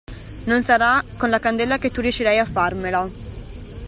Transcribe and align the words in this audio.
Non 0.45 0.63
sarà 0.63 0.99
con 1.15 1.29
la 1.29 1.37
candela 1.37 1.77
che 1.77 1.91
tu 1.91 2.01
riuscirai 2.01 2.39
a 2.39 2.45
farmela! 2.45 3.07